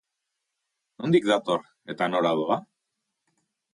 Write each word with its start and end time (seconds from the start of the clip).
Nondik 1.03 1.29
dator 1.33 1.63
eta 1.95 2.11
nora 2.15 2.35
doa? 2.43 2.59